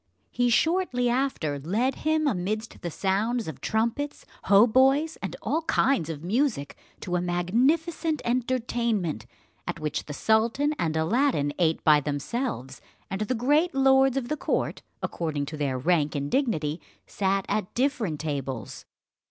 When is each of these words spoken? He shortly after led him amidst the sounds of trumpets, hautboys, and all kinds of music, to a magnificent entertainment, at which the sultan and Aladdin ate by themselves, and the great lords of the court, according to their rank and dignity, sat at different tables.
He 0.31 0.49
shortly 0.49 1.09
after 1.09 1.59
led 1.59 1.93
him 1.97 2.25
amidst 2.25 2.81
the 2.81 2.89
sounds 2.89 3.47
of 3.47 3.61
trumpets, 3.61 4.25
hautboys, 4.45 5.15
and 5.21 5.35
all 5.43 5.61
kinds 5.61 6.09
of 6.09 6.23
music, 6.23 6.75
to 7.01 7.17
a 7.17 7.21
magnificent 7.21 8.19
entertainment, 8.25 9.27
at 9.67 9.79
which 9.79 10.05
the 10.05 10.13
sultan 10.13 10.73
and 10.79 10.97
Aladdin 10.97 11.53
ate 11.59 11.83
by 11.83 11.99
themselves, 11.99 12.81
and 13.11 13.21
the 13.21 13.35
great 13.35 13.75
lords 13.75 14.17
of 14.17 14.27
the 14.27 14.37
court, 14.37 14.81
according 15.03 15.45
to 15.45 15.55
their 15.55 15.77
rank 15.77 16.15
and 16.15 16.31
dignity, 16.31 16.81
sat 17.05 17.45
at 17.47 17.71
different 17.75 18.19
tables. 18.19 18.85